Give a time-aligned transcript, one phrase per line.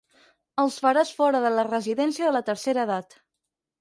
[0.61, 3.19] Els faràs fora de la residència de la tercera edat.